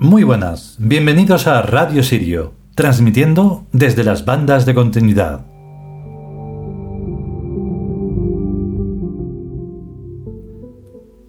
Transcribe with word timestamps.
Muy 0.00 0.24
buenas, 0.24 0.76
bienvenidos 0.78 1.46
a 1.46 1.60
Radio 1.62 2.02
Sirio, 2.02 2.54
transmitiendo 2.74 3.66
desde 3.72 4.04
las 4.04 4.24
bandas 4.24 4.64
de 4.64 4.74
continuidad. 4.74 5.44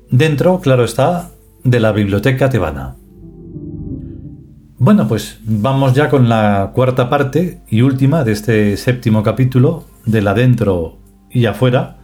Dentro, 0.09 0.59
claro 0.59 0.85
está, 0.85 1.31
de 1.63 1.79
la 1.79 1.91
Biblioteca 1.91 2.49
Tebana. 2.49 2.98
Bueno, 4.81 5.09
pues 5.09 5.39
vamos 5.43 5.93
ya 5.93 6.07
con 6.07 6.29
la 6.29 6.71
cuarta 6.73 7.09
parte 7.09 7.59
y 7.69 7.81
última 7.81 8.23
de 8.23 8.31
este 8.31 8.77
séptimo 8.77 9.23
capítulo 9.23 9.83
del 10.05 10.25
adentro 10.25 10.97
y 11.29 11.47
afuera, 11.47 11.97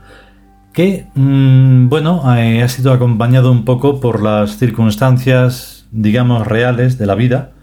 que, 0.74 1.08
mm, 1.16 1.88
bueno, 1.88 2.22
eh, 2.36 2.62
ha 2.62 2.68
sido 2.68 2.92
acompañado 2.92 3.50
un 3.50 3.64
poco 3.64 4.02
por 4.02 4.22
las 4.22 4.58
circunstancias, 4.58 5.88
digamos, 5.94 6.46
reales 6.46 6.98
de 6.98 7.06
la 7.06 7.16
vida, 7.16 7.54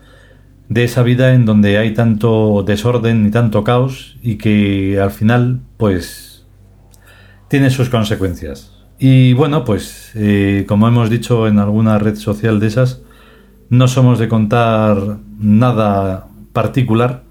de 0.70 0.84
esa 0.84 1.02
vida 1.02 1.34
en 1.34 1.44
donde 1.44 1.76
hay 1.76 1.92
tanto 1.92 2.64
desorden 2.66 3.26
y 3.26 3.30
tanto 3.30 3.64
caos 3.64 4.16
y 4.22 4.36
que 4.36 4.98
al 4.98 5.10
final, 5.10 5.60
pues, 5.76 6.46
tiene 7.48 7.68
sus 7.68 7.90
consecuencias. 7.90 8.72
Y 8.98 9.34
bueno, 9.34 9.64
pues, 9.66 10.12
eh, 10.14 10.64
como 10.66 10.88
hemos 10.88 11.10
dicho 11.10 11.46
en 11.48 11.58
alguna 11.58 11.98
red 11.98 12.16
social 12.16 12.58
de 12.60 12.68
esas, 12.68 13.01
no 13.70 13.88
somos 13.88 14.18
de 14.18 14.28
contar 14.28 15.18
nada 15.38 16.28
particular 16.52 17.24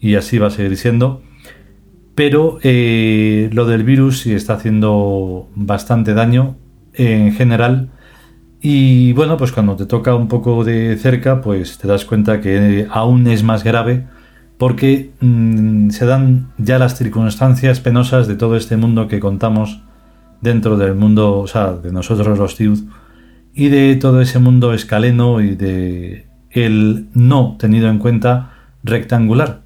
y 0.00 0.14
así 0.14 0.38
va 0.38 0.48
a 0.48 0.50
seguir 0.50 0.76
siendo. 0.76 1.22
Pero 2.14 2.58
eh, 2.62 3.50
lo 3.52 3.64
del 3.66 3.84
virus 3.84 4.20
sí 4.20 4.32
está 4.32 4.54
haciendo 4.54 5.48
bastante 5.54 6.14
daño 6.14 6.56
en 6.94 7.32
general. 7.32 7.90
Y 8.60 9.12
bueno, 9.14 9.36
pues 9.36 9.52
cuando 9.52 9.76
te 9.76 9.86
toca 9.86 10.14
un 10.14 10.28
poco 10.28 10.64
de 10.64 10.96
cerca, 10.96 11.40
pues 11.40 11.78
te 11.78 11.88
das 11.88 12.04
cuenta 12.04 12.40
que 12.40 12.86
aún 12.90 13.26
es 13.26 13.42
más 13.42 13.64
grave 13.64 14.06
porque 14.60 15.12
mm, 15.20 15.88
se 15.88 16.04
dan 16.04 16.52
ya 16.58 16.78
las 16.78 16.98
circunstancias 16.98 17.80
penosas 17.80 18.28
de 18.28 18.34
todo 18.34 18.56
este 18.56 18.76
mundo 18.76 19.08
que 19.08 19.18
contamos 19.18 19.80
dentro 20.42 20.76
del 20.76 20.94
mundo, 20.94 21.38
o 21.38 21.46
sea, 21.46 21.72
de 21.72 21.90
nosotros 21.90 22.38
los 22.38 22.56
Tiud, 22.56 22.80
y 23.54 23.68
de 23.68 23.96
todo 23.96 24.20
ese 24.20 24.38
mundo 24.38 24.72
escaleno 24.72 25.40
y 25.40 25.54
de 25.54 26.26
el 26.50 27.08
no 27.14 27.56
tenido 27.58 27.88
en 27.88 27.98
cuenta 27.98 28.52
rectangular, 28.82 29.60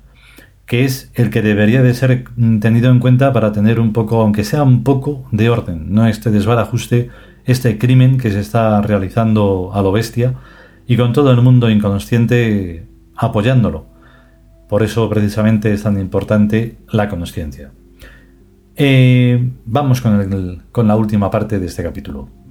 que 0.67 0.85
es 0.85 1.11
el 1.15 1.31
que 1.31 1.43
debería 1.43 1.83
de 1.83 1.95
ser 1.95 2.25
tenido 2.61 2.91
en 2.91 2.99
cuenta 2.99 3.33
para 3.33 3.53
tener 3.53 3.81
un 3.81 3.93
poco, 3.93 4.20
aunque 4.20 4.45
sea 4.45 4.63
un 4.63 4.83
poco, 4.85 5.27
de 5.33 5.51
orden, 5.51 5.95
no 5.95 6.07
este 6.07 6.31
desbarajuste, 6.31 7.11
este 7.45 7.79
crimen 7.79 8.19
que 8.19 8.31
se 8.31 8.41
está 8.41 8.81
realizando 8.81 9.70
a 9.75 9.83
lo 9.83 9.92
bestia 9.92 10.35
y 10.87 10.97
con 10.97 11.13
todo 11.13 11.31
el 11.31 11.42
mundo 11.42 11.70
inconsciente 11.70 12.87
apoyándolo. 13.17 13.87
Por 14.69 14.83
eso 14.83 15.08
precisamente 15.08 15.73
es 15.73 15.83
tan 15.83 16.01
importante 16.01 16.79
la 16.91 17.08
conciencia. 17.08 17.70
Eh, 18.77 19.51
vamos 19.67 20.01
con, 20.01 20.63
con 20.73 20.89
la 20.89 20.97
última 20.97 21.31
parte 21.31 21.58
de 21.58 21.67
este 21.67 21.83
capítulo. 21.83 22.44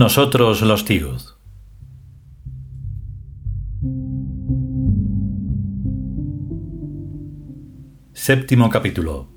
Nosotros 0.00 0.62
los 0.62 0.86
Tigos. 0.86 1.38
Séptimo 8.14 8.70
capítulo. 8.70 9.28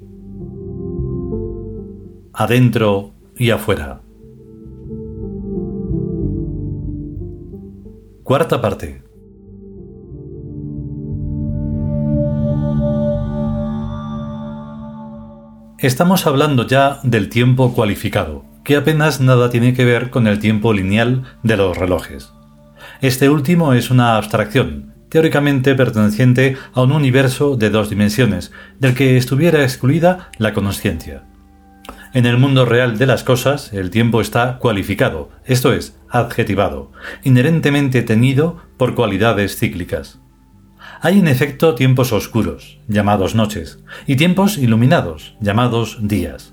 Adentro 2.31 3.11
y 3.35 3.49
afuera. 3.49 4.03
Cuarta 8.23 8.61
parte. 8.61 9.03
Estamos 15.77 16.25
hablando 16.25 16.65
ya 16.65 17.01
del 17.03 17.27
tiempo 17.27 17.73
cualificado 17.73 18.52
que 18.63 18.75
apenas 18.75 19.19
nada 19.19 19.49
tiene 19.49 19.73
que 19.73 19.85
ver 19.85 20.09
con 20.09 20.27
el 20.27 20.39
tiempo 20.39 20.73
lineal 20.73 21.23
de 21.43 21.57
los 21.57 21.77
relojes. 21.77 22.31
Este 23.01 23.29
último 23.29 23.73
es 23.73 23.91
una 23.91 24.15
abstracción, 24.15 24.93
teóricamente 25.09 25.75
perteneciente 25.75 26.57
a 26.73 26.81
un 26.81 26.93
universo 26.93 27.57
de 27.57 27.69
dos 27.69 27.89
dimensiones, 27.89 28.51
del 28.79 28.95
que 28.95 29.17
estuviera 29.17 29.63
excluida 29.63 30.31
la 30.37 30.53
conciencia. 30.53 31.23
En 32.13 32.25
el 32.25 32.37
mundo 32.37 32.65
real 32.65 32.97
de 32.97 33.07
las 33.07 33.23
cosas, 33.23 33.73
el 33.73 33.89
tiempo 33.89 34.21
está 34.21 34.59
cualificado, 34.59 35.31
esto 35.45 35.73
es, 35.73 35.97
adjetivado, 36.09 36.91
inherentemente 37.23 38.03
tenido 38.03 38.61
por 38.77 38.95
cualidades 38.95 39.57
cíclicas. 39.57 40.19
Hay 41.01 41.19
en 41.19 41.27
efecto 41.27 41.75
tiempos 41.75 42.13
oscuros, 42.13 42.79
llamados 42.87 43.35
noches, 43.35 43.79
y 44.07 44.15
tiempos 44.15 44.57
iluminados, 44.57 45.35
llamados 45.41 45.97
días 46.01 46.52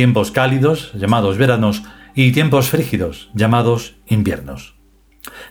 tiempos 0.00 0.30
cálidos, 0.30 0.92
llamados 0.94 1.36
veranos, 1.36 1.82
y 2.14 2.32
tiempos 2.32 2.70
frígidos, 2.70 3.28
llamados 3.34 3.96
inviernos. 4.06 4.76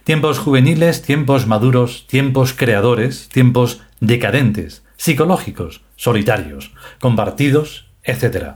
Tiempos 0.04 0.40
juveniles, 0.40 1.04
tiempos 1.04 1.46
maduros, 1.46 2.08
tiempos 2.08 2.54
creadores, 2.54 3.30
tiempos 3.30 3.82
decadentes, 4.00 4.84
psicológicos, 4.98 5.84
solitarios, 5.98 6.72
compartidos, 7.00 7.92
etc. 8.02 8.54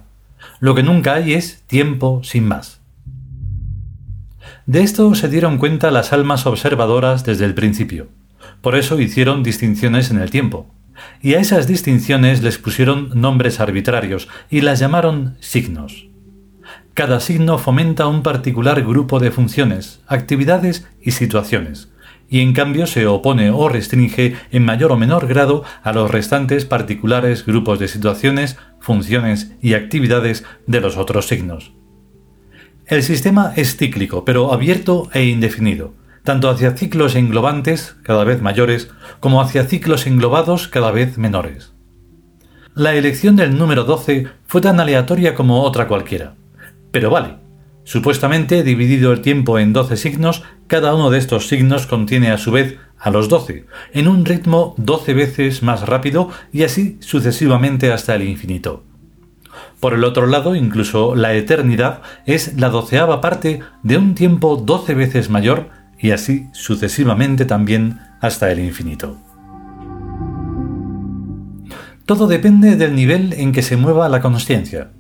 Lo 0.60 0.74
que 0.74 0.82
nunca 0.82 1.14
hay 1.14 1.36
es 1.36 1.62
tiempo 1.68 2.22
sin 2.24 2.48
más. 2.48 2.82
De 4.66 4.82
esto 4.82 5.14
se 5.14 5.30
dieron 5.30 5.60
cuenta 5.60 5.92
las 5.92 6.12
almas 6.12 6.48
observadoras 6.48 7.24
desde 7.24 7.46
el 7.46 7.54
principio. 7.54 8.08
Por 8.62 8.76
eso 8.76 9.00
hicieron 9.00 9.44
distinciones 9.44 10.10
en 10.10 10.18
el 10.18 10.32
tiempo 10.32 10.74
y 11.22 11.34
a 11.34 11.40
esas 11.40 11.68
distinciones 11.68 12.42
les 12.42 12.58
pusieron 12.58 13.10
nombres 13.14 13.60
arbitrarios 13.60 14.28
y 14.50 14.62
las 14.62 14.80
llamaron 14.80 15.38
signos. 15.40 16.08
Cada 16.94 17.20
signo 17.20 17.58
fomenta 17.58 18.08
un 18.08 18.22
particular 18.22 18.84
grupo 18.84 19.20
de 19.20 19.32
funciones, 19.32 20.02
actividades 20.08 20.88
y 21.02 21.12
situaciones, 21.12 21.90
y 22.30 22.42
en 22.42 22.54
cambio 22.54 22.88
se 22.88 23.08
opone 23.08 23.52
o 23.52 23.68
restringe 23.70 24.36
en 24.52 24.66
mayor 24.66 24.92
o 24.92 24.98
menor 24.98 25.28
grado 25.28 25.64
a 25.82 25.92
los 25.92 26.10
restantes 26.12 26.66
particulares 26.66 27.46
grupos 27.46 27.80
de 27.80 27.88
situaciones, 27.88 28.58
funciones 28.80 29.54
y 29.62 29.74
actividades 29.74 30.44
de 30.68 30.82
los 30.82 30.98
otros 30.98 31.28
signos. 31.28 31.74
El 32.86 33.02
sistema 33.02 33.54
es 33.56 33.78
cíclico, 33.78 34.26
pero 34.26 34.54
abierto 34.54 35.10
e 35.14 35.26
indefinido, 35.26 35.94
tanto 36.24 36.50
hacia 36.50 36.78
ciclos 36.78 37.16
englobantes, 37.16 37.96
cada 38.04 38.24
vez 38.24 38.42
mayores, 38.42 38.90
como 39.20 39.42
hacia 39.42 39.66
ciclos 39.66 40.08
englobados 40.08 40.68
cada 40.68 40.92
vez 40.92 41.18
menores. 41.18 41.74
La 42.76 42.96
elección 42.96 43.36
del 43.36 43.58
número 43.58 43.84
12 43.84 44.28
fue 44.48 44.62
tan 44.62 44.80
aleatoria 44.80 45.36
como 45.36 45.62
otra 45.62 45.88
cualquiera. 45.88 46.34
Pero 46.92 47.10
vale, 47.10 47.36
supuestamente 47.84 48.64
dividido 48.64 49.12
el 49.12 49.22
tiempo 49.22 49.60
en 49.60 49.74
12 49.74 49.98
signos, 49.98 50.44
cada 50.68 50.96
uno 50.96 51.12
de 51.12 51.20
estos 51.20 51.48
signos 51.48 51.86
contiene 51.86 52.32
a 52.32 52.38
su 52.38 52.52
vez 52.52 52.78
a 52.98 53.12
los 53.12 53.28
12, 53.28 53.66
en 53.94 54.08
un 54.08 54.26
ritmo 54.26 54.76
12 54.78 55.14
veces 55.14 55.62
más 55.62 55.88
rápido 55.88 56.30
y 56.54 56.64
así 56.64 56.98
sucesivamente 57.02 57.92
hasta 57.92 58.16
el 58.16 58.24
infinito. 58.24 58.84
Por 59.80 59.94
el 59.94 60.06
otro 60.06 60.26
lado, 60.28 60.56
incluso 60.56 61.14
la 61.14 61.34
eternidad 61.34 62.02
es 62.26 62.58
la 62.58 62.70
doceava 62.70 63.20
parte 63.20 63.60
de 63.84 63.98
un 63.98 64.16
tiempo 64.16 64.56
12 64.56 64.94
veces 64.94 65.30
mayor 65.30 65.83
y 66.00 66.12
así 66.12 66.48
sucesivamente 66.54 67.46
también 67.46 68.00
hasta 68.22 68.52
el 68.52 68.60
infinito. 68.60 69.18
Todo 72.06 72.28
depende 72.28 72.76
del 72.76 72.96
nivel 72.96 73.34
en 73.34 73.54
que 73.54 73.62
se 73.62 73.78
mueva 73.78 74.10
la 74.10 74.22
consciencia. 74.22 74.92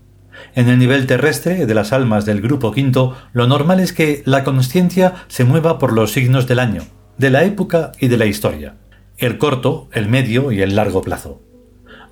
En 0.56 0.70
el 0.70 0.80
nivel 0.80 1.06
terrestre 1.06 1.66
de 1.66 1.74
las 1.74 1.92
almas 1.92 2.26
del 2.26 2.42
grupo 2.42 2.72
quinto, 2.72 3.18
lo 3.34 3.48
normal 3.48 3.80
es 3.80 3.92
que 3.92 4.24
la 4.26 4.44
consciencia 4.44 5.14
se 5.28 5.44
mueva 5.44 5.80
por 5.80 5.92
los 5.92 6.12
signos 6.12 6.48
del 6.48 6.60
año, 6.60 6.84
de 7.18 7.30
la 7.30 7.44
época 7.44 7.92
y 8.00 8.08
de 8.08 8.18
la 8.18 8.26
historia, 8.26 8.76
el 9.18 9.38
corto, 9.38 9.90
el 9.92 10.08
medio 10.08 10.52
y 10.52 10.62
el 10.62 10.76
largo 10.76 11.02
plazo. 11.02 11.42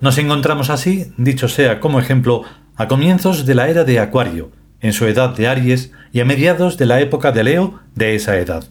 Nos 0.00 0.18
encontramos 0.18 0.68
así, 0.68 1.12
dicho 1.16 1.48
sea 1.48 1.80
como 1.80 2.00
ejemplo, 2.00 2.42
a 2.76 2.88
comienzos 2.88 3.46
de 3.46 3.54
la 3.54 3.68
era 3.68 3.84
de 3.84 3.98
Acuario, 3.98 4.50
en 4.82 4.92
su 4.92 5.06
edad 5.06 5.34
de 5.34 5.48
Aries 5.48 5.92
y 6.12 6.20
a 6.20 6.24
mediados 6.24 6.76
de 6.76 6.86
la 6.86 7.00
época 7.00 7.32
de 7.32 7.44
Leo 7.44 7.80
de 7.94 8.14
esa 8.14 8.36
edad. 8.36 8.64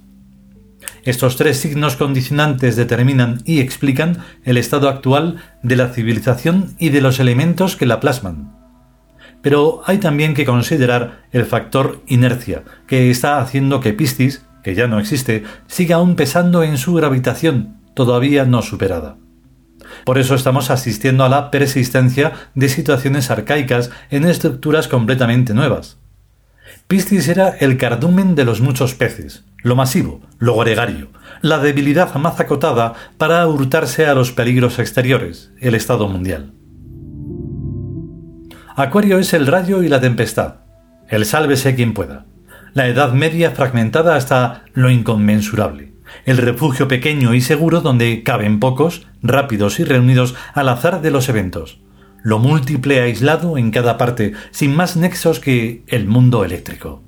Estos 1.03 1.35
tres 1.35 1.57
signos 1.57 1.95
condicionantes 1.95 2.75
determinan 2.75 3.41
y 3.45 3.59
explican 3.59 4.19
el 4.43 4.57
estado 4.57 4.87
actual 4.87 5.37
de 5.63 5.75
la 5.75 5.89
civilización 5.89 6.75
y 6.77 6.89
de 6.89 7.01
los 7.01 7.19
elementos 7.19 7.75
que 7.75 7.87
la 7.87 7.99
plasman. 7.99 8.55
Pero 9.41 9.81
hay 9.85 9.97
también 9.97 10.35
que 10.35 10.45
considerar 10.45 11.23
el 11.31 11.45
factor 11.45 12.03
inercia, 12.07 12.63
que 12.85 13.09
está 13.09 13.39
haciendo 13.39 13.79
que 13.79 13.93
Piscis, 13.93 14.45
que 14.63 14.75
ya 14.75 14.85
no 14.87 14.99
existe, 14.99 15.43
siga 15.65 15.95
aún 15.95 16.15
pesando 16.15 16.61
en 16.61 16.77
su 16.77 16.93
gravitación, 16.93 17.77
todavía 17.95 18.45
no 18.45 18.61
superada. 18.61 19.17
Por 20.06 20.18
eso 20.18 20.36
estamos 20.36 20.71
asistiendo 20.71 21.24
a 21.24 21.30
la 21.30 21.51
persistencia 21.51 22.33
de 22.56 22.69
situaciones 22.69 23.31
arcaicas 23.31 23.92
en 24.09 24.25
estructuras 24.25 24.88
completamente 24.88 25.53
nuevas. 25.53 25.98
Piscis 26.88 27.27
era 27.27 27.50
el 27.50 27.77
cardumen 27.77 28.36
de 28.36 28.44
los 28.44 28.59
muchos 28.59 28.95
peces, 28.95 29.45
lo 29.63 29.75
masivo, 29.75 30.21
lo 30.39 30.57
gregario, 30.57 31.09
la 31.42 31.59
debilidad 31.59 32.13
más 32.15 32.39
acotada 32.39 32.94
para 33.18 33.48
hurtarse 33.48 34.07
a 34.07 34.13
los 34.13 34.31
peligros 34.31 34.80
exteriores, 34.80 35.51
el 35.59 35.75
estado 35.75 36.07
mundial. 36.07 36.54
Acuario 38.75 39.19
es 39.19 39.33
el 39.33 39.47
rayo 39.47 39.83
y 39.83 39.89
la 39.89 40.01
tempestad, 40.01 40.56
el 41.09 41.25
sálvese 41.25 41.75
quien 41.75 41.94
pueda, 41.94 42.25
la 42.74 42.88
edad 42.88 43.13
media 43.13 43.51
fragmentada 43.51 44.15
hasta 44.15 44.63
lo 44.74 44.89
inconmensurable, 44.89 45.90
el 46.25 46.38
refugio 46.38 46.88
pequeño 46.88 47.33
y 47.33 47.41
seguro 47.41 47.81
donde 47.81 48.23
caben 48.23 48.59
pocos, 48.59 49.07
rápidos 49.21 49.79
y 49.79 49.83
reunidos 49.83 50.35
al 50.53 50.69
azar 50.69 51.01
de 51.01 51.12
los 51.12 51.29
eventos, 51.29 51.81
lo 52.23 52.39
múltiple 52.39 53.01
aislado 53.01 53.57
en 53.57 53.71
cada 53.71 53.97
parte, 53.97 54.33
sin 54.51 54.75
más 54.75 54.95
nexos 54.95 55.39
que 55.39 55.83
el 55.88 56.07
mundo 56.07 56.45
eléctrico. 56.45 57.03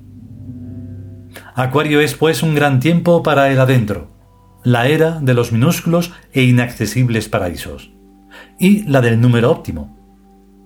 Acuario 1.54 2.00
es 2.00 2.14
pues 2.14 2.42
un 2.42 2.54
gran 2.54 2.80
tiempo 2.80 3.22
para 3.22 3.50
el 3.52 3.60
adentro, 3.60 4.10
la 4.64 4.88
era 4.88 5.20
de 5.20 5.34
los 5.34 5.52
minúsculos 5.52 6.12
e 6.32 6.42
inaccesibles 6.42 7.28
paraísos, 7.28 7.92
y 8.58 8.82
la 8.84 9.00
del 9.00 9.20
número 9.20 9.50
óptimo. 9.50 9.96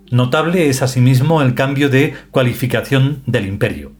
Notable 0.09 0.69
es 0.69 0.81
asimismo 0.81 1.43
el 1.43 1.53
cambio 1.53 1.89
de 1.89 2.15
cualificación 2.31 3.21
del 3.27 3.45
imperio. 3.45 3.98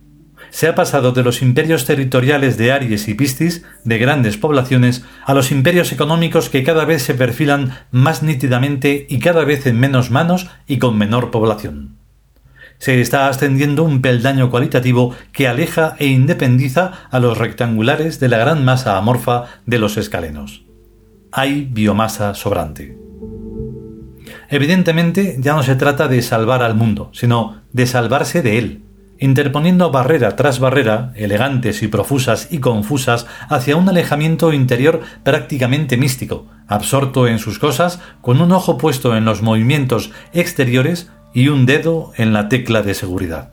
Se 0.49 0.67
ha 0.67 0.75
pasado 0.75 1.11
de 1.11 1.23
los 1.23 1.41
imperios 1.41 1.85
territoriales 1.85 2.57
de 2.57 2.71
Aries 2.71 3.07
y 3.07 3.13
Piscis, 3.13 3.63
de 3.83 3.97
grandes 3.97 4.37
poblaciones, 4.37 5.03
a 5.25 5.33
los 5.33 5.51
imperios 5.51 5.91
económicos 5.91 6.49
que 6.49 6.63
cada 6.63 6.85
vez 6.85 7.03
se 7.03 7.13
perfilan 7.13 7.77
más 7.91 8.23
nítidamente 8.23 9.05
y 9.09 9.19
cada 9.19 9.43
vez 9.45 9.65
en 9.67 9.79
menos 9.79 10.11
manos 10.11 10.49
y 10.67 10.79
con 10.79 10.97
menor 10.97 11.31
población 11.31 11.99
se 12.79 13.01
está 13.01 13.27
ascendiendo 13.27 13.83
un 13.83 14.01
peldaño 14.01 14.49
cualitativo 14.49 15.13
que 15.33 15.47
aleja 15.47 15.95
e 15.99 16.07
independiza 16.07 16.93
a 17.11 17.19
los 17.19 17.37
rectangulares 17.37 18.19
de 18.19 18.29
la 18.29 18.37
gran 18.37 18.63
masa 18.65 18.97
amorfa 18.97 19.45
de 19.65 19.79
los 19.79 19.97
escalenos. 19.97 20.63
Hay 21.31 21.65
biomasa 21.65 22.33
sobrante. 22.33 22.97
Evidentemente 24.49 25.35
ya 25.39 25.53
no 25.55 25.61
se 25.61 25.75
trata 25.75 26.07
de 26.07 26.21
salvar 26.21 26.63
al 26.63 26.73
mundo, 26.73 27.11
sino 27.13 27.61
de 27.73 27.85
salvarse 27.85 28.41
de 28.41 28.57
él, 28.57 28.81
interponiendo 29.19 29.91
barrera 29.91 30.35
tras 30.35 30.59
barrera, 30.59 31.11
elegantes 31.15 31.83
y 31.83 31.87
profusas 31.87 32.47
y 32.49 32.59
confusas, 32.59 33.27
hacia 33.49 33.75
un 33.75 33.89
alejamiento 33.89 34.53
interior 34.53 35.01
prácticamente 35.23 35.97
místico, 35.97 36.47
absorto 36.67 37.27
en 37.27 37.39
sus 37.39 37.59
cosas, 37.59 37.99
con 38.21 38.41
un 38.41 38.51
ojo 38.51 38.77
puesto 38.77 39.15
en 39.15 39.25
los 39.25 39.41
movimientos 39.41 40.11
exteriores 40.33 41.11
y 41.33 41.49
un 41.49 41.65
dedo 41.65 42.13
en 42.15 42.33
la 42.33 42.49
tecla 42.49 42.81
de 42.81 42.93
seguridad. 42.93 43.51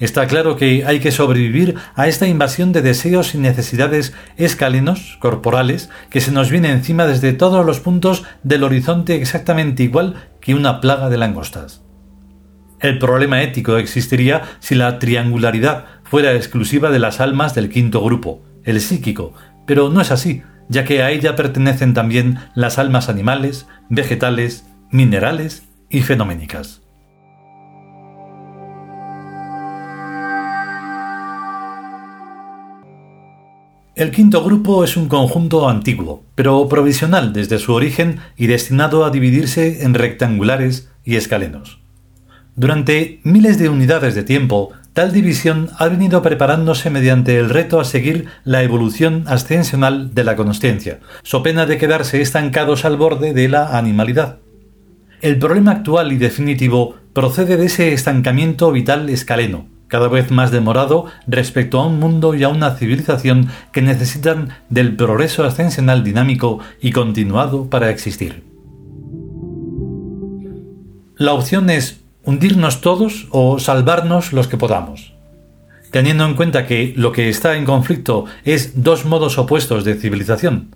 Está 0.00 0.26
claro 0.26 0.56
que 0.56 0.84
hay 0.84 0.98
que 0.98 1.12
sobrevivir 1.12 1.76
a 1.94 2.08
esta 2.08 2.26
invasión 2.26 2.72
de 2.72 2.82
deseos 2.82 3.34
y 3.34 3.38
necesidades 3.38 4.12
escalenos, 4.36 5.16
corporales, 5.20 5.88
que 6.10 6.20
se 6.20 6.32
nos 6.32 6.50
viene 6.50 6.72
encima 6.72 7.06
desde 7.06 7.32
todos 7.32 7.64
los 7.64 7.78
puntos 7.78 8.24
del 8.42 8.64
horizonte 8.64 9.14
exactamente 9.16 9.84
igual 9.84 10.28
que 10.40 10.54
una 10.54 10.80
plaga 10.80 11.08
de 11.10 11.18
langostas. 11.18 11.83
El 12.84 12.98
problema 12.98 13.42
ético 13.42 13.78
existiría 13.78 14.42
si 14.60 14.74
la 14.74 14.98
triangularidad 14.98 15.86
fuera 16.02 16.34
exclusiva 16.34 16.90
de 16.90 16.98
las 16.98 17.18
almas 17.18 17.54
del 17.54 17.70
quinto 17.70 18.04
grupo, 18.04 18.42
el 18.62 18.78
psíquico, 18.78 19.32
pero 19.66 19.88
no 19.88 20.02
es 20.02 20.10
así, 20.10 20.42
ya 20.68 20.84
que 20.84 21.02
a 21.02 21.10
ella 21.10 21.34
pertenecen 21.34 21.94
también 21.94 22.40
las 22.54 22.78
almas 22.78 23.08
animales, 23.08 23.66
vegetales, 23.88 24.66
minerales 24.90 25.66
y 25.88 26.02
fenoménicas. 26.02 26.82
El 33.94 34.10
quinto 34.10 34.44
grupo 34.44 34.84
es 34.84 34.98
un 34.98 35.08
conjunto 35.08 35.70
antiguo, 35.70 36.22
pero 36.34 36.68
provisional 36.68 37.32
desde 37.32 37.58
su 37.58 37.72
origen 37.72 38.18
y 38.36 38.46
destinado 38.46 39.06
a 39.06 39.10
dividirse 39.10 39.84
en 39.84 39.94
rectangulares 39.94 40.92
y 41.02 41.16
escalenos. 41.16 41.83
Durante 42.56 43.18
miles 43.24 43.58
de 43.58 43.68
unidades 43.68 44.14
de 44.14 44.22
tiempo, 44.22 44.70
tal 44.92 45.12
división 45.12 45.70
ha 45.76 45.88
venido 45.88 46.22
preparándose 46.22 46.88
mediante 46.88 47.36
el 47.36 47.50
reto 47.50 47.80
a 47.80 47.84
seguir 47.84 48.26
la 48.44 48.62
evolución 48.62 49.24
ascensional 49.26 50.14
de 50.14 50.22
la 50.22 50.36
consciencia, 50.36 51.00
so 51.24 51.42
pena 51.42 51.66
de 51.66 51.78
quedarse 51.78 52.20
estancados 52.20 52.84
al 52.84 52.96
borde 52.96 53.32
de 53.32 53.48
la 53.48 53.76
animalidad. 53.76 54.38
El 55.20 55.40
problema 55.40 55.72
actual 55.72 56.12
y 56.12 56.16
definitivo 56.16 56.94
procede 57.12 57.56
de 57.56 57.66
ese 57.66 57.92
estancamiento 57.92 58.70
vital 58.70 59.10
escaleno, 59.10 59.66
cada 59.88 60.06
vez 60.06 60.30
más 60.30 60.52
demorado 60.52 61.06
respecto 61.26 61.80
a 61.80 61.86
un 61.88 61.98
mundo 61.98 62.36
y 62.36 62.44
a 62.44 62.50
una 62.50 62.76
civilización 62.76 63.48
que 63.72 63.82
necesitan 63.82 64.50
del 64.68 64.94
progreso 64.94 65.42
ascensional 65.42 66.04
dinámico 66.04 66.60
y 66.80 66.92
continuado 66.92 67.68
para 67.68 67.90
existir. 67.90 68.44
La 71.16 71.32
opción 71.32 71.70
es 71.70 72.03
hundirnos 72.24 72.80
todos 72.80 73.26
o 73.30 73.58
salvarnos 73.58 74.32
los 74.32 74.48
que 74.48 74.56
podamos. 74.56 75.14
Teniendo 75.90 76.24
en 76.24 76.34
cuenta 76.34 76.66
que 76.66 76.92
lo 76.96 77.12
que 77.12 77.28
está 77.28 77.56
en 77.56 77.64
conflicto 77.64 78.24
es 78.44 78.82
dos 78.82 79.04
modos 79.04 79.38
opuestos 79.38 79.84
de 79.84 79.94
civilización, 79.94 80.74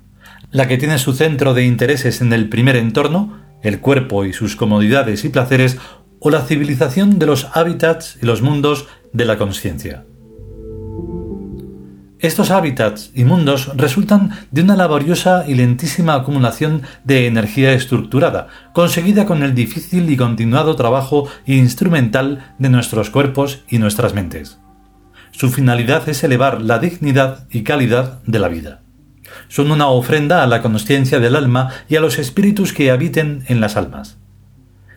la 0.50 0.68
que 0.68 0.78
tiene 0.78 0.98
su 0.98 1.12
centro 1.12 1.54
de 1.54 1.64
intereses 1.64 2.20
en 2.20 2.32
el 2.32 2.48
primer 2.48 2.76
entorno, 2.76 3.38
el 3.62 3.80
cuerpo 3.80 4.24
y 4.24 4.32
sus 4.32 4.56
comodidades 4.56 5.24
y 5.24 5.28
placeres, 5.28 5.78
o 6.20 6.30
la 6.30 6.42
civilización 6.42 7.18
de 7.18 7.26
los 7.26 7.48
hábitats 7.52 8.18
y 8.22 8.26
los 8.26 8.42
mundos 8.42 8.86
de 9.12 9.24
la 9.24 9.38
conciencia. 9.38 10.04
Estos 12.20 12.50
hábitats 12.50 13.12
y 13.14 13.25
mundos 13.25 13.70
resultan 13.76 14.30
de 14.50 14.62
una 14.62 14.76
laboriosa 14.76 15.44
y 15.46 15.54
lentísima 15.54 16.14
acumulación 16.14 16.82
de 17.04 17.26
energía 17.26 17.72
estructurada, 17.72 18.48
conseguida 18.72 19.25
con 19.25 19.42
el 19.42 19.54
difícil 19.54 20.10
y 20.10 20.16
continuado 20.16 20.75
trabajo 20.75 21.28
instrumental 21.46 22.54
de 22.58 22.70
nuestros 22.70 23.10
cuerpos 23.10 23.62
y 23.68 23.78
nuestras 23.78 24.14
mentes. 24.14 24.58
Su 25.30 25.50
finalidad 25.50 26.08
es 26.08 26.25
elevar 26.25 26.60
la 26.60 26.78
dignidad 26.78 27.46
y 27.50 27.62
calidad 27.62 28.20
de 28.26 28.38
la 28.38 28.48
vida 28.48 28.80
son 29.48 29.70
una 29.70 29.88
ofrenda 29.88 30.42
a 30.42 30.46
la 30.46 30.62
conciencia 30.62 31.20
del 31.20 31.37
alma 31.37 31.70
y 31.88 31.96
a 31.96 32.00
los 32.00 32.18
espíritus 32.18 32.72
que 32.72 32.90
habiten 32.90 33.44
en 33.48 33.60
las 33.60 33.76
almas. 33.76 34.18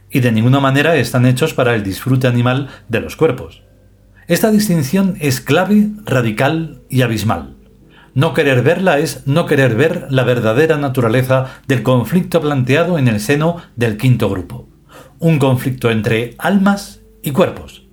Y 0.09 0.19
de 0.19 0.31
ninguna 0.31 0.59
manera 0.59 0.95
están 0.95 1.25
hechos 1.25 1.53
para 1.53 1.75
el 1.75 1.83
disfrute 1.83 2.27
animal 2.27 2.69
de 2.89 2.99
los 2.99 3.15
cuerpos. 3.15 3.63
Esta 4.31 4.49
distinción 4.49 5.17
es 5.19 5.41
clave, 5.41 5.89
radical 6.05 6.83
y 6.87 7.01
abismal. 7.01 7.57
No 8.13 8.33
querer 8.33 8.61
verla 8.61 8.97
es 8.97 9.27
no 9.27 9.45
querer 9.45 9.75
ver 9.75 10.07
la 10.09 10.23
verdadera 10.23 10.77
naturaleza 10.77 11.47
del 11.67 11.83
conflicto 11.83 12.39
planteado 12.39 12.97
en 12.97 13.09
el 13.09 13.19
seno 13.19 13.57
del 13.75 13.97
quinto 13.97 14.29
grupo. 14.29 14.69
Un 15.19 15.37
conflicto 15.37 15.91
entre 15.91 16.35
almas 16.37 17.01
y 17.21 17.31
cuerpos 17.31 17.89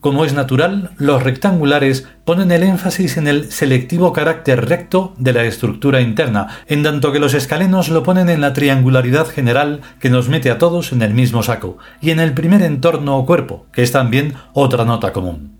como 0.00 0.24
es 0.24 0.32
natural, 0.32 0.90
los 0.96 1.22
rectangulares 1.22 2.06
ponen 2.24 2.52
el 2.52 2.62
énfasis 2.62 3.16
en 3.16 3.26
el 3.26 3.50
selectivo 3.50 4.12
carácter 4.12 4.68
recto 4.68 5.14
de 5.18 5.32
la 5.32 5.44
estructura 5.44 6.00
interna, 6.00 6.48
en 6.68 6.84
tanto 6.84 7.10
que 7.10 7.18
los 7.18 7.34
escalenos 7.34 7.88
lo 7.88 8.04
ponen 8.04 8.28
en 8.28 8.40
la 8.40 8.52
triangularidad 8.52 9.26
general 9.26 9.80
que 9.98 10.10
nos 10.10 10.28
mete 10.28 10.50
a 10.50 10.58
todos 10.58 10.92
en 10.92 11.02
el 11.02 11.14
mismo 11.14 11.42
saco, 11.42 11.78
y 12.00 12.10
en 12.10 12.20
el 12.20 12.32
primer 12.32 12.62
entorno 12.62 13.18
o 13.18 13.26
cuerpo, 13.26 13.66
que 13.72 13.82
es 13.82 13.90
también 13.90 14.34
otra 14.52 14.84
nota 14.84 15.12
común. 15.12 15.58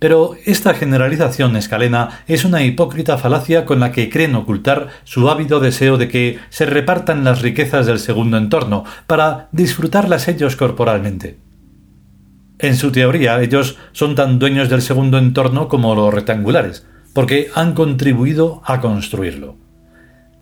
Pero 0.00 0.34
esta 0.44 0.74
generalización 0.74 1.56
escalena 1.56 2.22
es 2.26 2.44
una 2.44 2.62
hipócrita 2.62 3.16
falacia 3.18 3.64
con 3.64 3.80
la 3.80 3.92
que 3.92 4.10
creen 4.10 4.34
ocultar 4.34 4.88
su 5.04 5.30
ávido 5.30 5.60
deseo 5.60 5.96
de 5.96 6.08
que 6.08 6.40
se 6.50 6.66
repartan 6.66 7.24
las 7.24 7.40
riquezas 7.40 7.86
del 7.86 8.00
segundo 8.00 8.36
entorno, 8.36 8.84
para 9.06 9.48
disfrutarlas 9.52 10.26
ellos 10.26 10.56
corporalmente. 10.56 11.43
En 12.64 12.76
su 12.76 12.90
teoría, 12.92 13.42
ellos 13.42 13.76
son 13.92 14.14
tan 14.14 14.38
dueños 14.38 14.70
del 14.70 14.80
segundo 14.80 15.18
entorno 15.18 15.68
como 15.68 15.94
los 15.94 16.14
rectangulares, 16.14 16.86
porque 17.12 17.50
han 17.54 17.74
contribuido 17.74 18.62
a 18.64 18.80
construirlo. 18.80 19.56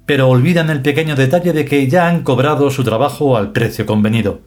Pero 0.06 0.28
olvidan 0.28 0.70
el 0.70 0.82
pequeño 0.82 1.16
detalle 1.16 1.52
de 1.52 1.64
que 1.64 1.88
ya 1.88 2.06
han 2.06 2.22
cobrado 2.22 2.70
su 2.70 2.84
trabajo 2.84 3.36
al 3.36 3.50
precio 3.50 3.86
convenido, 3.86 4.40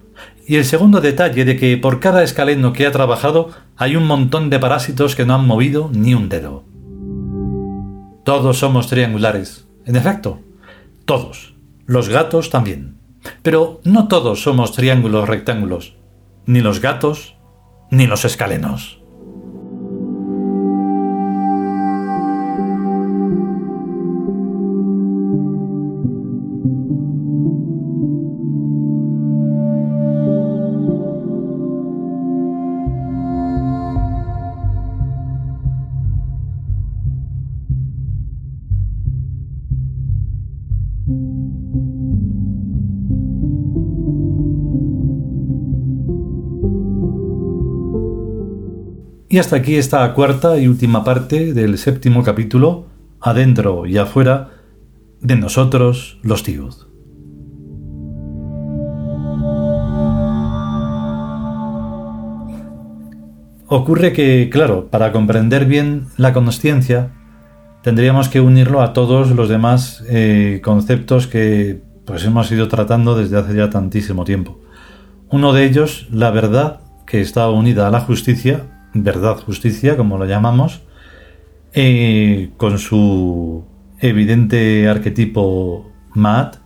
Y 0.47 0.55
el 0.55 0.63
segundo 0.63 1.01
detalle 1.01 1.43
de 1.43 1.57
que 1.57 1.75
por 1.75 1.99
cada 1.99 2.23
escaleno 2.23 2.71
que 2.71 2.85
ha 2.85 2.93
trabajado 2.93 3.49
hay 3.75 3.97
un 3.97 4.07
montón 4.07 4.49
de 4.49 4.57
parásitos 4.57 5.13
que 5.13 5.25
no 5.25 5.35
han 5.35 5.45
movido 5.45 5.89
ni 5.91 6.13
un 6.13 6.29
dedo. 6.29 6.63
Todos 8.23 8.57
somos 8.57 8.87
triangulares. 8.87 9.67
En 9.85 9.97
efecto, 9.97 10.39
todos. 11.03 11.55
Los 11.85 12.07
gatos 12.07 12.49
también. 12.49 12.95
Pero 13.43 13.81
no 13.83 14.07
todos 14.07 14.41
somos 14.43 14.71
triángulos 14.71 15.27
rectángulos. 15.27 15.97
Ni 16.45 16.61
los 16.61 16.79
gatos, 16.79 17.34
ni 17.89 18.07
los 18.07 18.25
escalenos. 18.25 19.04
Y 49.35 49.37
hasta 49.37 49.57
aquí 49.57 49.75
esta 49.75 50.13
cuarta 50.13 50.57
y 50.57 50.65
última 50.69 51.03
parte 51.03 51.53
del 51.53 51.77
séptimo 51.77 52.23
capítulo, 52.23 52.85
adentro 53.19 53.85
y 53.85 53.97
afuera, 53.97 54.51
de 55.19 55.35
nosotros 55.35 56.19
los 56.23 56.41
tíos. 56.43 56.87
Ocurre 63.67 64.13
que, 64.13 64.49
claro, 64.49 64.87
para 64.89 65.11
comprender 65.11 65.65
bien 65.65 66.07
la 66.15 66.31
consciencia, 66.31 67.11
tendríamos 67.83 68.29
que 68.29 68.39
unirlo 68.39 68.81
a 68.81 68.93
todos 68.93 69.31
los 69.31 69.49
demás 69.49 70.01
eh, 70.07 70.61
conceptos 70.63 71.27
que 71.27 71.81
pues 72.05 72.23
hemos 72.23 72.49
ido 72.53 72.69
tratando 72.69 73.17
desde 73.17 73.37
hace 73.37 73.53
ya 73.53 73.69
tantísimo 73.69 74.23
tiempo. 74.23 74.61
Uno 75.29 75.51
de 75.51 75.65
ellos, 75.65 76.07
la 76.09 76.31
verdad, 76.31 76.79
que 77.05 77.19
está 77.19 77.49
unida 77.49 77.89
a 77.89 77.91
la 77.91 77.99
justicia, 77.99 78.71
verdad, 79.03 79.37
justicia, 79.37 79.97
como 79.97 80.17
lo 80.17 80.25
llamamos, 80.25 80.81
eh, 81.73 82.51
con 82.57 82.79
su 82.79 83.65
evidente 83.99 84.87
arquetipo 84.87 85.91
Maat, 86.13 86.57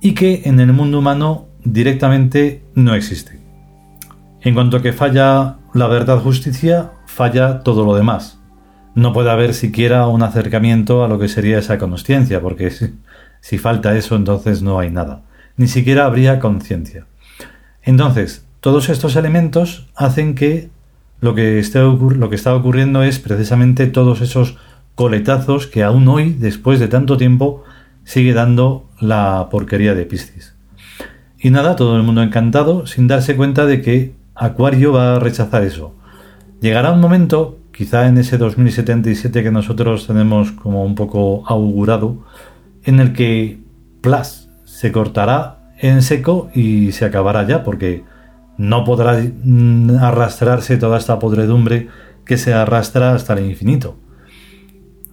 y 0.00 0.14
que 0.14 0.42
en 0.44 0.60
el 0.60 0.72
mundo 0.72 0.98
humano 0.98 1.48
directamente 1.64 2.64
no 2.74 2.94
existe. 2.94 3.40
En 4.40 4.54
cuanto 4.54 4.82
que 4.82 4.92
falla 4.92 5.58
la 5.72 5.86
verdad 5.86 6.18
justicia, 6.18 6.92
falla 7.06 7.60
todo 7.60 7.84
lo 7.84 7.94
demás. 7.94 8.38
No 8.94 9.12
puede 9.12 9.30
haber 9.30 9.54
siquiera 9.54 10.06
un 10.06 10.22
acercamiento 10.22 11.04
a 11.04 11.08
lo 11.08 11.18
que 11.18 11.28
sería 11.28 11.58
esa 11.58 11.78
consciencia, 11.78 12.40
porque 12.40 12.70
si, 12.70 12.94
si 13.40 13.58
falta 13.58 13.96
eso, 13.96 14.16
entonces 14.16 14.62
no 14.62 14.78
hay 14.78 14.90
nada. 14.90 15.22
Ni 15.56 15.66
siquiera 15.66 16.06
habría 16.06 16.40
conciencia. 16.40 17.06
Entonces, 17.82 18.46
todos 18.60 18.88
estos 18.88 19.16
elementos 19.16 19.88
hacen 19.94 20.34
que 20.34 20.70
lo 21.24 21.34
que, 21.34 21.58
está 21.58 22.54
ocurriendo 22.54 23.02
es 23.02 23.18
precisamente 23.18 23.86
todos 23.86 24.20
esos 24.20 24.58
coletazos 24.94 25.66
que 25.66 25.82
aún 25.82 26.06
hoy, 26.06 26.36
después 26.38 26.78
de 26.78 26.86
tanto 26.86 27.16
tiempo, 27.16 27.64
sigue 28.04 28.34
dando 28.34 28.90
la 29.00 29.48
porquería 29.50 29.94
de 29.94 30.04
Piscis. 30.04 30.54
Y 31.38 31.48
nada, 31.48 31.76
todo 31.76 31.96
el 31.96 32.02
mundo 32.02 32.22
encantado, 32.22 32.86
sin 32.86 33.08
darse 33.08 33.36
cuenta 33.36 33.64
de 33.64 33.80
que 33.80 34.12
Acuario 34.34 34.92
va 34.92 35.16
a 35.16 35.18
rechazar 35.18 35.62
eso. 35.62 35.94
Llegará 36.60 36.92
un 36.92 37.00
momento, 37.00 37.58
quizá 37.72 38.06
en 38.06 38.18
ese 38.18 38.36
2077 38.36 39.42
que 39.42 39.50
nosotros 39.50 40.06
tenemos 40.06 40.52
como 40.52 40.84
un 40.84 40.94
poco 40.94 41.42
augurado, 41.46 42.18
en 42.82 43.00
el 43.00 43.14
que 43.14 43.60
Plas 44.02 44.50
se 44.66 44.92
cortará 44.92 45.70
en 45.78 46.02
seco 46.02 46.50
y 46.54 46.92
se 46.92 47.06
acabará 47.06 47.46
ya, 47.46 47.64
porque 47.64 48.04
no 48.58 48.84
podrá 48.84 49.18
mm, 49.22 49.96
arrastrarse 50.00 50.76
toda 50.76 50.98
esta 50.98 51.18
podredumbre 51.18 51.88
que 52.24 52.36
se 52.36 52.54
arrastra 52.54 53.14
hasta 53.14 53.34
el 53.34 53.46
infinito. 53.46 53.96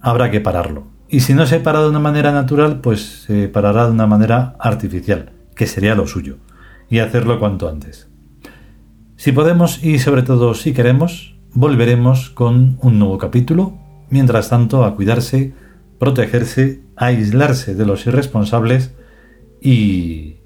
Habrá 0.00 0.30
que 0.30 0.40
pararlo. 0.40 0.86
Y 1.08 1.20
si 1.20 1.34
no 1.34 1.46
se 1.46 1.60
para 1.60 1.82
de 1.82 1.90
una 1.90 1.98
manera 1.98 2.32
natural, 2.32 2.80
pues 2.80 3.24
se 3.26 3.48
parará 3.48 3.86
de 3.86 3.92
una 3.92 4.06
manera 4.06 4.56
artificial, 4.58 5.32
que 5.54 5.66
sería 5.66 5.94
lo 5.94 6.06
suyo, 6.06 6.38
y 6.88 7.00
hacerlo 7.00 7.38
cuanto 7.38 7.68
antes. 7.68 8.08
Si 9.16 9.30
podemos 9.30 9.84
y 9.84 9.98
sobre 9.98 10.22
todo 10.22 10.54
si 10.54 10.72
queremos, 10.72 11.36
volveremos 11.52 12.30
con 12.30 12.78
un 12.80 12.98
nuevo 12.98 13.18
capítulo. 13.18 13.78
Mientras 14.08 14.48
tanto, 14.48 14.84
a 14.84 14.94
cuidarse, 14.96 15.52
protegerse, 15.98 16.82
aislarse 16.96 17.74
de 17.74 17.86
los 17.86 18.06
irresponsables 18.06 18.94
y 19.60 20.36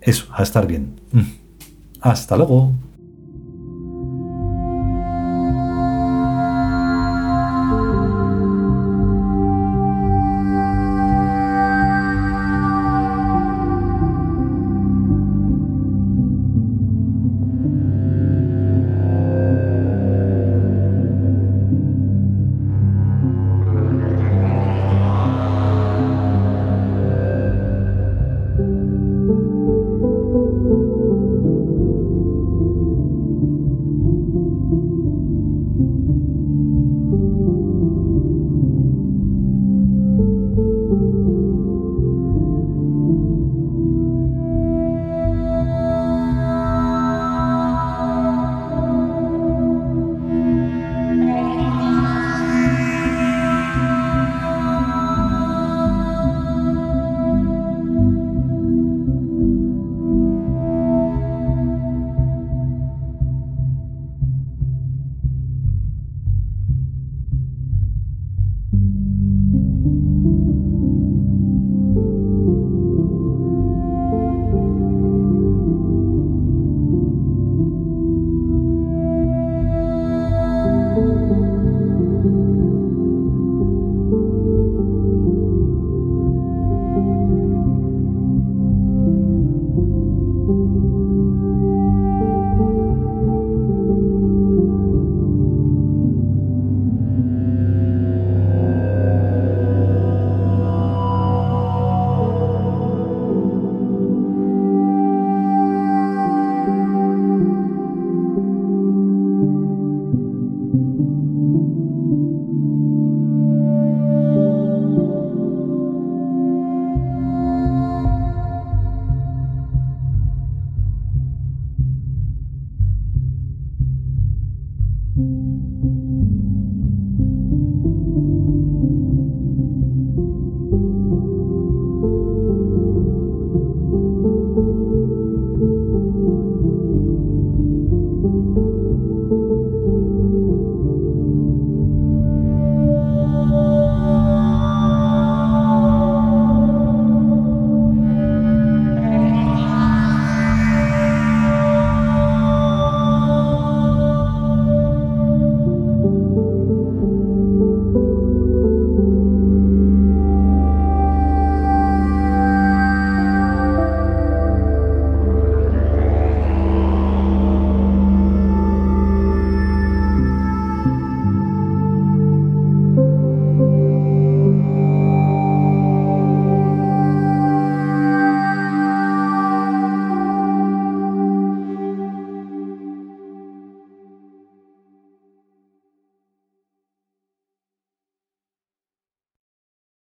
eso, 0.00 0.26
a 0.32 0.42
estar 0.42 0.66
bien. 0.66 1.00
Hasta 2.04 2.36
luego. 2.36 2.70